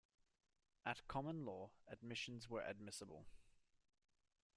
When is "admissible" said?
2.63-3.27